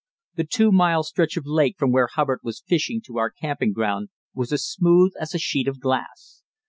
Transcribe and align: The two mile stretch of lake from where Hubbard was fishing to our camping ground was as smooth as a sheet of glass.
The 0.33 0.45
two 0.49 0.71
mile 0.71 1.03
stretch 1.03 1.37
of 1.37 1.45
lake 1.45 1.75
from 1.77 1.91
where 1.91 2.07
Hubbard 2.07 2.39
was 2.41 2.63
fishing 2.65 3.01
to 3.05 3.19
our 3.19 3.29
camping 3.29 3.71
ground 3.71 4.09
was 4.33 4.51
as 4.51 4.65
smooth 4.65 5.13
as 5.19 5.35
a 5.35 5.37
sheet 5.37 5.67
of 5.67 5.79
glass. 5.79 6.41